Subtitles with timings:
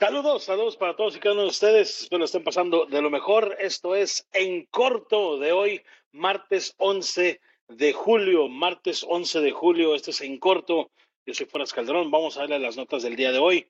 [0.00, 2.04] Saludos, saludos para todos y cada uno de ustedes.
[2.04, 3.54] Espero estén pasando de lo mejor.
[3.60, 7.38] Esto es En Corto de hoy, martes 11
[7.68, 8.48] de julio.
[8.48, 10.90] Martes 11 de julio, esto es En Corto.
[11.26, 12.10] Yo soy Fueras Calderón.
[12.10, 13.68] Vamos a darle las notas del día de hoy.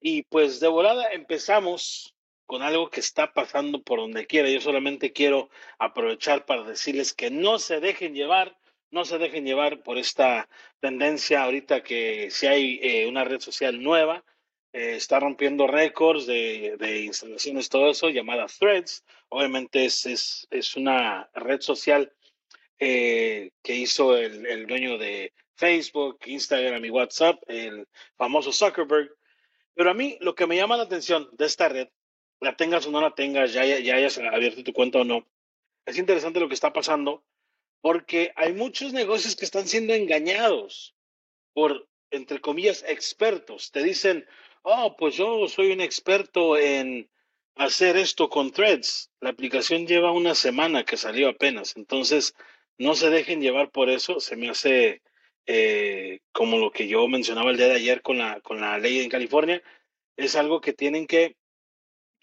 [0.00, 4.50] Y pues de volada empezamos con algo que está pasando por donde quiera.
[4.50, 5.48] Yo solamente quiero
[5.78, 8.58] aprovechar para decirles que no se dejen llevar,
[8.90, 10.48] no se dejen llevar por esta
[10.80, 14.24] tendencia ahorita que si hay eh, una red social nueva
[14.72, 19.04] eh, está rompiendo récords de, instalaciones, todo eso, llamada Threads.
[19.28, 22.12] Obviamente es, es, es una red social
[22.78, 29.14] eh, que hizo el, el, dueño de Facebook, Instagram y WhatsApp, el famoso Zuckerberg.
[29.74, 31.88] Pero a mí lo que me llama la atención de esta red,
[32.40, 35.26] la tengas o no la tengas, ya, ya hayas abierto tu cuenta o no,
[35.86, 37.24] es interesante lo que está pasando
[37.82, 40.94] porque hay muchos negocios que están siendo engañados
[41.52, 43.72] por, entre comillas, expertos.
[43.72, 44.26] Te dicen,
[44.62, 47.08] oh, pues yo soy un experto en
[47.56, 49.10] hacer esto con threads.
[49.20, 52.34] La aplicación lleva una semana que salió apenas, entonces
[52.78, 54.20] no se dejen llevar por eso.
[54.20, 55.02] Se me hace
[55.46, 59.00] eh, como lo que yo mencionaba el día de ayer con la, con la ley
[59.00, 59.62] en California.
[60.16, 61.36] Es algo que tienen que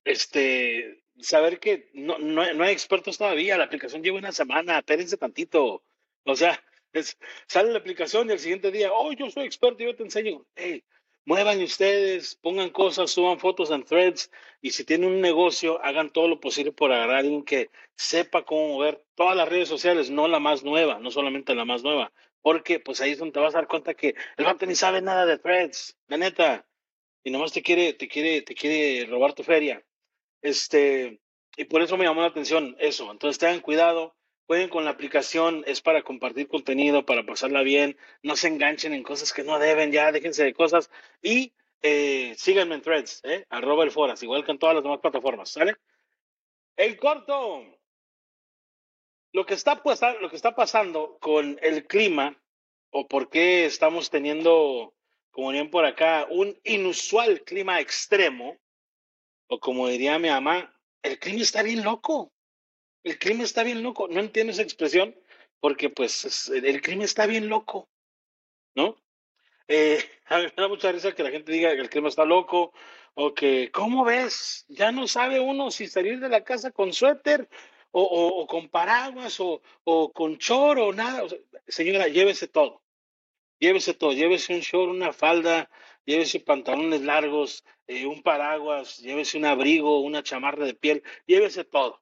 [0.05, 3.57] este, saber que no, no, hay expertos todavía.
[3.57, 5.83] La aplicación lleva una semana, espérense tantito.
[6.23, 6.61] O sea,
[7.47, 10.45] sale la aplicación y el siguiente día, oh, yo soy experto, yo te enseño.
[11.25, 14.31] Muevan ustedes, pongan cosas, suban fotos en threads
[14.61, 18.43] y si tienen un negocio, hagan todo lo posible por agarrar a alguien que sepa
[18.43, 22.11] cómo mover todas las redes sociales, no la más nueva, no solamente la más nueva,
[22.41, 25.01] porque pues ahí es donde te vas a dar cuenta que el vato ni sabe
[25.01, 26.65] nada de threads, la neta,
[27.23, 29.83] y nomás te quiere, te quiere, te quiere robar tu feria.
[30.41, 31.21] Este,
[31.57, 33.11] y por eso me llamó la atención eso.
[33.11, 34.15] Entonces tengan cuidado,
[34.49, 39.03] Pueden con la aplicación, es para compartir contenido, para pasarla bien, no se enganchen en
[39.03, 40.89] cosas que no deben, ya déjense de cosas
[41.21, 45.01] y eh, síganme en threads, eh, arroba el foras, igual que en todas las demás
[45.01, 45.75] plataformas, ¿sale?
[46.75, 47.63] El corto,
[49.33, 52.35] lo que está, pues, lo que está pasando con el clima
[52.89, 54.95] o por qué estamos teniendo,
[55.29, 58.57] como bien por acá, un inusual clima extremo,
[59.45, 62.33] o como diría mi mamá, el clima está bien loco
[63.03, 64.07] el crimen está bien loco.
[64.07, 65.15] No entiendo esa expresión
[65.59, 67.89] porque pues el crimen está bien loco,
[68.75, 68.95] ¿no?
[69.67, 72.25] Eh, a mí me da mucha risa que la gente diga que el crimen está
[72.25, 72.73] loco
[73.13, 74.65] o que, ¿cómo ves?
[74.69, 77.49] Ya no sabe uno si salir de la casa con suéter
[77.91, 81.23] o, o, con paraguas o, o, con chor o nada.
[81.67, 82.81] señora, llévese todo.
[83.59, 84.13] Llévese todo.
[84.13, 85.69] Llévese un short, una falda,
[86.05, 92.01] llévese pantalones largos, eh, un paraguas, llévese un abrigo, una chamarra de piel, llévese todo.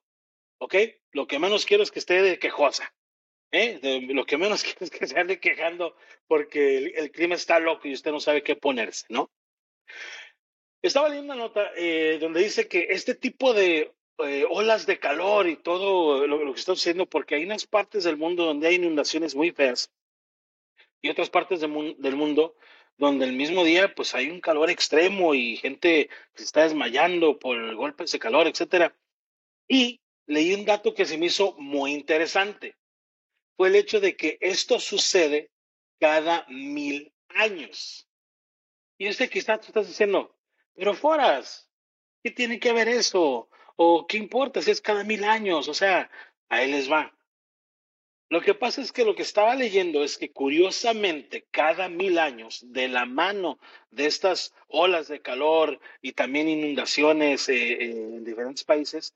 [0.58, 0.74] ¿Ok?
[1.12, 2.92] Lo que menos quiero es que esté de quejosa,
[3.50, 3.80] ¿eh?
[4.08, 5.96] lo que menos quiero es que se ande quejando
[6.26, 9.30] porque el, clima está loco y usted no sabe qué ponerse, ¿no?
[10.82, 15.48] Estaba leyendo una nota eh, donde dice que este tipo de eh, olas de calor
[15.48, 19.34] y todo lo, que está sucediendo, porque hay unas partes del mundo donde hay inundaciones
[19.34, 19.92] muy feas
[21.00, 22.56] y otras partes del, mundo
[22.96, 27.56] donde el mismo día pues hay un calor extremo y gente se está desmayando por
[27.56, 28.96] el golpe de calor, etcétera.
[29.68, 32.76] Y leí un dato que se me hizo muy interesante.
[33.56, 35.50] Fue el hecho de que esto sucede
[35.98, 38.08] cada mil años.
[38.98, 40.36] Y usted quizás tú estás diciendo,
[40.74, 41.68] pero Foras,
[42.22, 43.48] ¿qué tiene que ver eso?
[43.76, 45.66] ¿O qué importa si es cada mil años?
[45.66, 46.10] O sea,
[46.48, 47.12] ahí les va.
[48.30, 52.60] Lo que pasa es que lo que estaba leyendo es que curiosamente cada mil años,
[52.68, 53.58] de la mano
[53.90, 59.14] de estas olas de calor y también inundaciones eh, en diferentes países,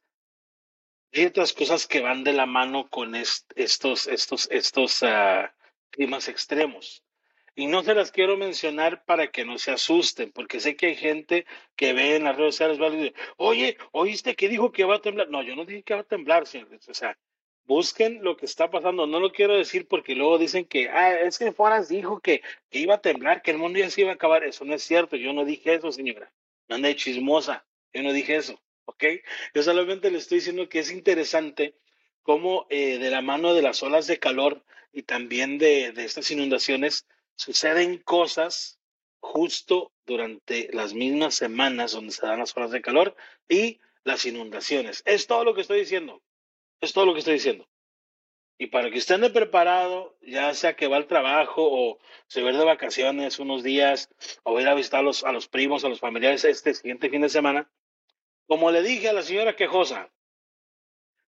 [1.12, 5.54] hay otras cosas que van de la mano con estos, estos, estos ah,
[5.90, 7.04] climas extremos.
[7.54, 10.96] Y no se las quiero mencionar para que no se asusten, porque sé que hay
[10.96, 11.44] gente
[11.76, 15.28] que ve en las redes sociales, y oye, ¿oíste que dijo que va a temblar?
[15.28, 16.88] No, yo no dije que va a temblar, señores.
[16.88, 17.18] O sea,
[17.64, 19.06] busquen lo que está pasando.
[19.06, 22.40] No lo quiero decir porque luego dicen que, ah, es que Foras dijo que,
[22.70, 24.44] que iba a temblar, que el mundo ya se iba a acabar.
[24.44, 25.16] Eso no es cierto.
[25.16, 26.32] Yo no dije eso, señora.
[26.68, 27.66] No ande chismosa.
[27.92, 28.58] Yo no dije eso.
[28.84, 29.04] ¿Ok?
[29.54, 31.76] Yo solamente le estoy diciendo que es interesante
[32.22, 36.30] cómo eh, de la mano de las olas de calor y también de, de estas
[36.30, 37.06] inundaciones
[37.36, 38.78] suceden cosas
[39.20, 43.16] justo durante las mismas semanas donde se dan las olas de calor
[43.48, 45.02] y las inundaciones.
[45.06, 46.22] Es todo lo que estoy diciendo.
[46.80, 47.68] Es todo lo que estoy diciendo.
[48.58, 52.52] Y para que estén de preparado, ya sea que va al trabajo o se va
[52.52, 54.08] de vacaciones unos días
[54.44, 57.22] o ir a visitar a los, a los primos, a los familiares este siguiente fin
[57.22, 57.70] de semana,
[58.46, 60.12] como le dije a la señora quejosa,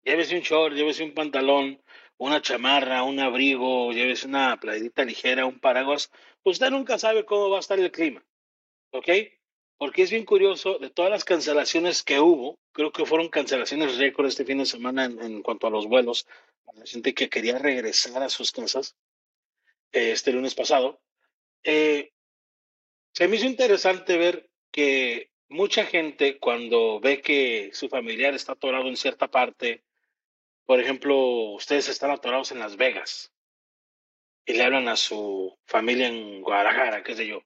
[0.04, 1.82] llévese un short, llévese un pantalón,
[2.16, 6.10] una chamarra, un abrigo, llévese una playerita ligera, un paraguas.
[6.44, 8.24] Usted nunca sabe cómo va a estar el clima.
[8.90, 9.08] ¿Ok?
[9.78, 14.26] porque es bien curioso, de todas las cancelaciones que hubo, creo que fueron cancelaciones récord
[14.26, 16.26] este fin de semana en, cuanto a los vuelos,
[16.74, 18.96] la gente que quería regresar a sus casas
[19.92, 21.00] este lunes pasado.
[21.62, 22.12] Eh,
[23.14, 28.88] se me hizo interesante ver que mucha gente cuando ve que su familiar está atorado
[28.88, 29.84] en cierta parte,
[30.66, 31.16] por ejemplo,
[31.54, 33.32] ustedes están atorados en Las Vegas
[34.44, 37.42] y le hablan a su familia en Guadalajara, qué sé yo.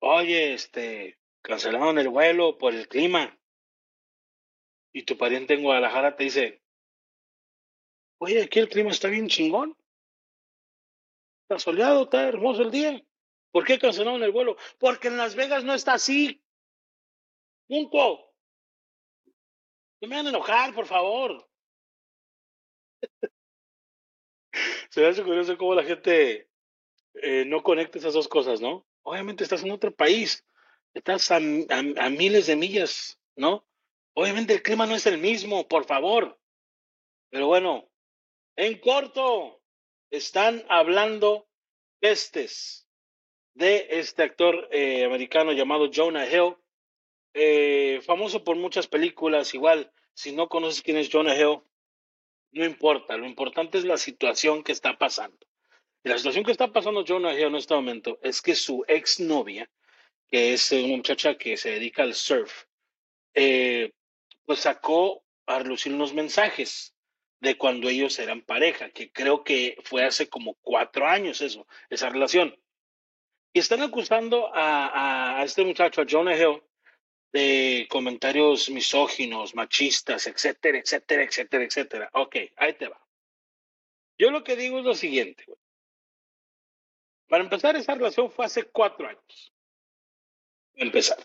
[0.00, 3.38] Oye, este, cancelaron el vuelo por el clima.
[4.92, 6.62] Y tu pariente en Guadalajara te dice,
[8.18, 9.76] oye, aquí el clima está bien chingón.
[11.42, 13.02] Está soleado, está hermoso el día.
[13.52, 14.56] ¿Por qué cancelaron el vuelo?
[14.78, 16.42] Porque en Las Vegas no está así.
[17.68, 18.32] Punto.
[20.00, 21.48] No me van a enojar, por favor.
[24.90, 26.50] Se me hace curioso cómo la gente
[27.14, 28.86] eh, no conecta esas dos cosas, ¿no?
[29.02, 30.44] Obviamente estás en otro país,
[30.94, 33.66] estás a, miles de millas, ¿no?
[34.14, 36.38] Obviamente el clima no es el mismo, por favor.
[37.30, 37.88] Pero bueno,
[38.56, 39.62] en corto,
[40.10, 41.48] están hablando
[42.00, 42.86] pestes
[43.54, 46.56] de este actor eh, americano llamado Jonah Hill,
[47.34, 49.54] eh, famoso por muchas películas.
[49.54, 51.60] Igual, si no conoces quién es Jonah Hill,
[52.52, 53.16] no importa.
[53.16, 55.38] Lo importante es la situación que está pasando
[56.04, 59.70] la situación que está pasando Jonah Hill en este momento es que su exnovia,
[60.28, 62.64] que es una muchacha que se dedica al surf,
[63.34, 63.92] eh,
[64.44, 66.94] pues sacó a relucir unos mensajes
[67.40, 72.08] de cuando ellos eran pareja, que creo que fue hace como cuatro años eso, esa
[72.08, 72.56] relación.
[73.52, 76.62] Y están acusando a, a este muchacho, a Jonah Hill,
[77.32, 82.10] de comentarios misóginos, machistas, etcétera, etcétera, etcétera, etcétera.
[82.12, 83.00] Ok, ahí te va.
[84.18, 85.44] Yo lo que digo es lo siguiente.
[87.28, 89.52] Para empezar, esa relación fue hace cuatro años.
[90.74, 91.18] Empezar.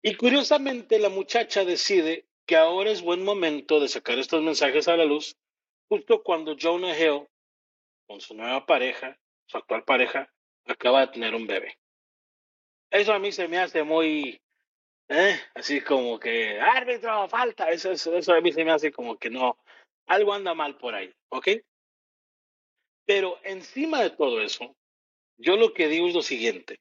[0.00, 4.96] Y curiosamente, la muchacha decide que ahora es buen momento de sacar estos mensajes a
[4.96, 5.36] la luz,
[5.88, 7.26] justo cuando Jonah Hill,
[8.06, 10.32] con su nueva pareja, su actual pareja,
[10.66, 11.78] acaba de tener un bebé.
[12.92, 14.38] Eso a mí se me hace muy,
[15.08, 15.40] ¿eh?
[15.54, 17.70] así como que, árbitro, falta.
[17.70, 19.56] Eso, eso, eso a mí se me hace como que no,
[20.06, 21.48] algo anda mal por ahí, ¿ok?
[23.06, 24.76] Pero encima de todo eso,
[25.38, 26.80] yo lo que digo es lo siguiente.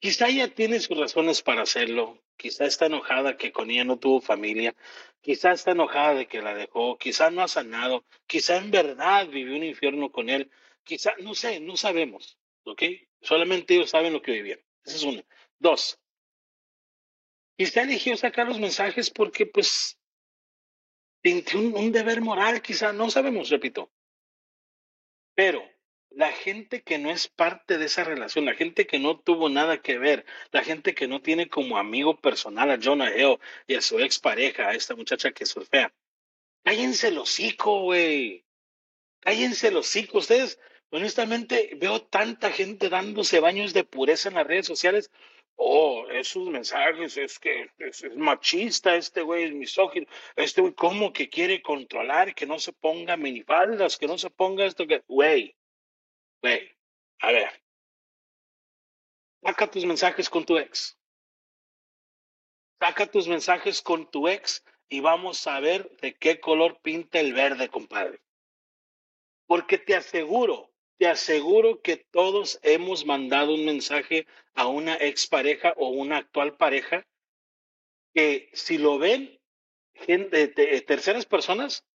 [0.00, 4.20] Quizá ella tiene sus razones para hacerlo, quizá está enojada que con ella no tuvo
[4.20, 4.76] familia,
[5.22, 9.56] quizá está enojada de que la dejó, quizá no ha sanado, quizá en verdad vivió
[9.56, 10.50] un infierno con él,
[10.84, 12.38] quizá, no sé, no sabemos,
[12.68, 12.82] ¿ok?
[13.20, 14.64] Solamente ellos saben lo que vivieron.
[14.84, 15.24] Esa es una.
[15.58, 15.98] Dos,
[17.56, 19.98] quizá eligió sacar los mensajes porque pues
[21.54, 23.90] un, un deber moral, quizá, no sabemos, repito.
[25.34, 25.62] Pero
[26.10, 29.82] la gente que no es parte de esa relación, la gente que no tuvo nada
[29.82, 33.82] que ver, la gente que no tiene como amigo personal a Jonah Hill y a
[33.82, 35.92] su expareja, a esta muchacha que surfea,
[36.64, 38.44] cállense los hocico, güey.
[39.20, 40.18] Cállense los hocico.
[40.18, 40.58] Ustedes,
[40.90, 45.10] honestamente, veo tanta gente dándose baños de pureza en las redes sociales.
[45.56, 50.06] Oh, esos mensajes es que es, machista, este güey es misógino,
[50.36, 54.66] este güey como que quiere controlar, que no se ponga minifaldas, que no se ponga
[54.66, 55.56] esto, que, güey,
[56.40, 56.70] güey,
[57.18, 57.62] a ver,
[59.42, 60.96] saca tus mensajes con tu ex,
[62.78, 67.34] saca tus mensajes con tu ex y vamos a ver de qué color pinta el
[67.34, 68.20] verde, compadre.
[69.46, 70.67] Porque te aseguro
[70.98, 77.06] te aseguro que todos hemos mandado un mensaje a una expareja o una actual pareja
[78.14, 79.38] que si lo ven
[79.94, 80.48] gente,
[80.82, 81.86] terceras personas,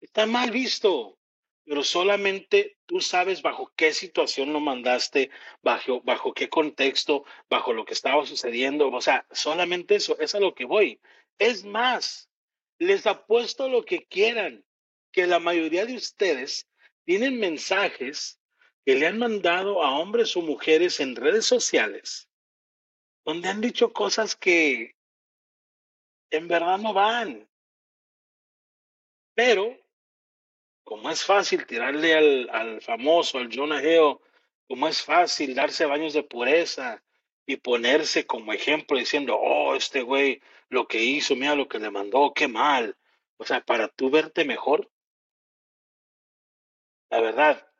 [0.00, 1.18] está mal visto,
[1.64, 5.30] pero solamente tú sabes bajo qué situación lo mandaste,
[5.62, 8.90] bajo, bajo qué contexto, bajo lo que estaba sucediendo.
[8.90, 11.00] O sea, solamente eso, es a lo que voy.
[11.38, 12.28] Es más,
[12.78, 14.64] les apuesto lo que quieran,
[15.12, 16.68] que la mayoría de ustedes
[17.04, 18.40] tienen mensajes
[18.84, 22.28] que le han mandado a hombres o mujeres en redes sociales
[23.24, 24.94] donde han dicho cosas que
[26.30, 27.48] en verdad no van.
[29.34, 29.76] Pero,
[30.84, 34.18] como es fácil tirarle al, al famoso, al Jonah Hill,
[34.68, 37.02] como es fácil darse baños de pureza
[37.46, 41.90] y ponerse como ejemplo diciendo, oh, este güey lo que hizo, mira lo que le
[41.90, 42.96] mandó, qué mal.
[43.36, 44.90] O sea, para tú verte mejor,
[47.14, 47.72] la verdad,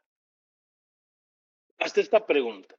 [1.81, 2.77] hazte esta pregunta.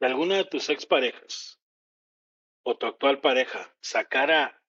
[0.00, 1.60] De alguna de tus exparejas
[2.62, 4.62] o tu actual pareja sacara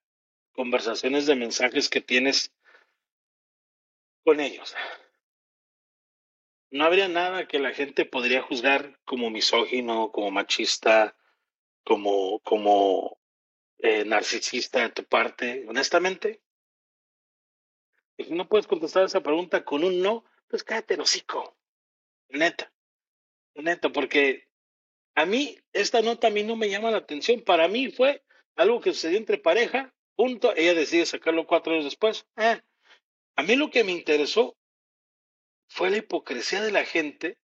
[0.51, 2.53] conversaciones de mensajes que tienes
[4.25, 4.75] con ellos.
[6.71, 11.15] no habría nada que la gente podría juzgar como misógino, como machista,
[11.85, 13.21] como, como
[13.77, 16.41] eh, narcisista de tu parte, honestamente.
[18.25, 21.57] Si no puedes contestar esa pregunta con un no, pues cállate el hocico.
[22.29, 22.71] Neta.
[23.55, 24.49] Neta, porque
[25.15, 27.41] a mí, esta nota a mí no me llama la atención.
[27.41, 28.23] Para mí fue
[28.55, 30.53] algo que sucedió entre pareja, punto.
[30.55, 32.25] Ella decide sacarlo cuatro años después.
[32.37, 32.61] Eh.
[33.35, 34.57] A mí lo que me interesó
[35.67, 37.37] fue la hipocresía de la gente.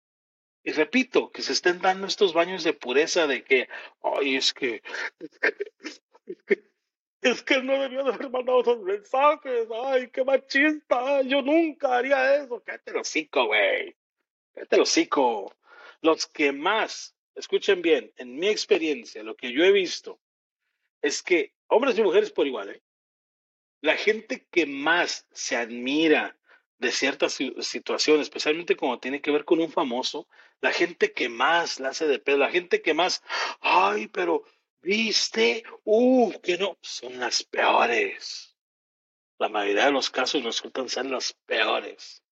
[0.64, 3.68] Y repito, que se estén dando estos baños de pureza de que,
[4.02, 4.82] ay, es que,
[6.26, 6.73] es que,
[7.62, 12.62] no debió de haber mandado esos mensajes, ay, qué machista, yo nunca haría eso.
[12.64, 13.96] Cállate el hocico, güey.
[14.52, 15.54] Cállate el hocico.
[16.02, 20.20] Los que más, escuchen bien, en mi experiencia, lo que yo he visto,
[21.00, 22.82] es que hombres y mujeres por igual, ¿eh?
[23.80, 26.38] la gente que más se admira
[26.78, 30.26] de ciertas situaciones, especialmente cuando tiene que ver con un famoso,
[30.60, 33.22] la gente que más la hace de pedo, la gente que más,
[33.60, 34.44] ay, pero
[34.84, 38.56] viste, uh, que no, son las peores.
[39.38, 42.22] La mayoría de los casos resultan ser las peores.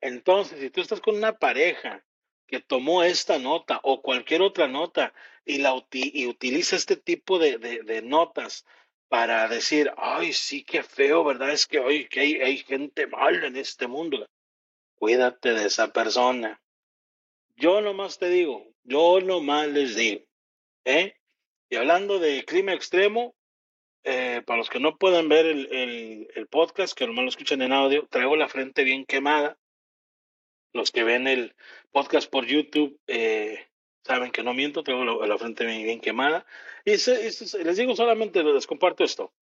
[0.00, 2.04] Entonces, si tú estás con una pareja
[2.46, 8.66] que tomó esta nota o cualquier otra nota y, la, utiliza este tipo de, notas
[9.08, 11.50] para decir, ay, sí, qué feo, ¿verdad?
[11.50, 14.28] Es que hoy que hay, hay gente mala en este mundo.
[14.94, 16.60] Cuídate de esa persona.
[17.56, 20.24] Yo nomás te digo, yo nomás les digo,
[20.84, 21.16] ¿eh?
[21.74, 23.34] Y hablando de clima extremo,
[24.04, 28.06] eh, para los que no pueden ver el, podcast, que nomás lo escuchan en audio,
[28.06, 29.58] traigo la frente bien quemada.
[30.72, 31.56] Los que ven el
[31.90, 33.66] podcast por YouTube, eh,
[34.04, 36.46] saben que no miento, tengo la, frente bien, quemada.
[36.84, 39.32] Y les digo solamente, les comparto esto,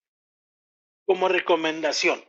[1.04, 2.24] como recomendación.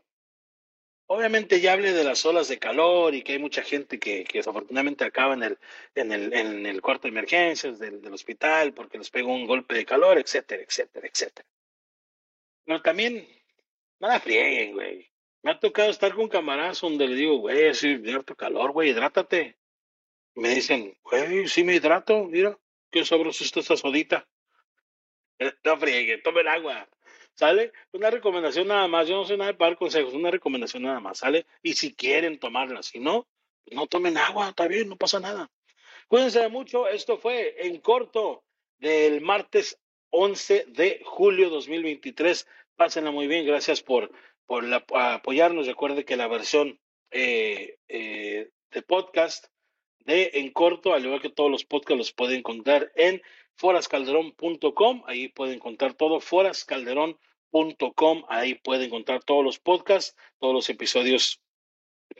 [1.07, 4.39] Obviamente ya hablé de las olas de calor y que hay mucha gente que, que
[4.39, 5.57] desafortunadamente acaba en el,
[5.95, 9.75] en el, en el cuarto de emergencias del, del hospital porque les pegó un golpe
[9.75, 11.47] de calor, etcétera, etcétera, etcétera.
[12.65, 13.27] Pero también,
[13.99, 15.11] nada frieguen, güey.
[15.41, 19.57] Me ha tocado estar con camaradas donde le digo, güey, así, harto calor, güey, hidrátate
[20.35, 22.57] me dicen, güey, sí me hidrato, mira,
[22.91, 24.27] qué sabroso está esta sodita.
[25.63, 26.87] No friegue, tomen agua,
[27.35, 27.71] ¿sale?
[27.91, 31.19] Una recomendación nada más, yo no sé nada de dar consejos, una recomendación nada más,
[31.19, 31.45] ¿sale?
[31.61, 33.27] Y si quieren tomarla, si no,
[33.71, 35.49] no tomen agua, está bien, no pasa nada.
[36.07, 38.43] Cuídense mucho, esto fue en corto
[38.77, 42.47] del martes 11 de julio 2023.
[42.75, 44.11] Pásenla muy bien, gracias por,
[44.45, 45.67] por apoyarnos.
[45.67, 46.79] Recuerde que la versión
[47.11, 49.47] eh, eh, de podcast
[49.99, 53.21] de En Corto, al igual que todos los podcasts los pueden encontrar en
[53.55, 61.41] forascalderón.com, ahí pueden encontrar todo, forascalderón.com, ahí pueden encontrar todos los podcasts, todos los episodios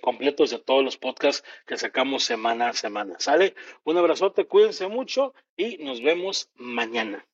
[0.01, 3.15] completos de todos los podcasts que sacamos semana a semana.
[3.19, 3.55] ¿Sale?
[3.83, 7.27] Un abrazote, cuídense mucho y nos vemos mañana.